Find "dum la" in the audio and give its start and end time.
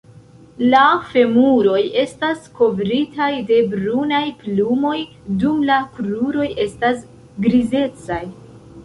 5.45-5.77